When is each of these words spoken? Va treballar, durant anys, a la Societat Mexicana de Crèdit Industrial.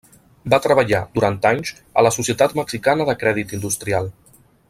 Va 0.53 0.57
treballar, 0.65 1.01
durant 1.17 1.37
anys, 1.49 1.73
a 2.01 2.05
la 2.07 2.13
Societat 2.17 2.57
Mexicana 2.61 3.09
de 3.11 3.17
Crèdit 3.25 3.55
Industrial. 3.61 4.11